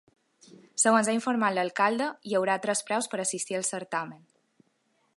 Segons 0.83 1.11
ha 1.11 1.15
informat 1.17 1.55
l’alcalde, 1.57 2.09
hi 2.31 2.35
haurà 2.39 2.57
tres 2.65 2.85
preus 2.91 3.09
per 3.13 3.23
assistir 3.27 3.59
al 3.59 3.71
certamen. 3.73 4.29